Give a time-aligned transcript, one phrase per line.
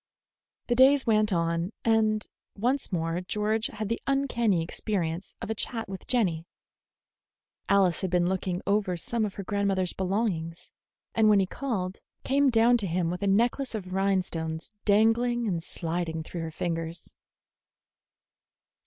[0.65, 2.25] The days went on, and
[2.57, 6.47] once more George had the uncanny experience of a chat with Jenny.
[7.69, 10.71] Alice had been looking over some of her grandmother's belongings,
[11.13, 15.61] and when he called, came down to him with a necklace of rhinestones dangling and
[15.61, 17.13] sliding through her fingers.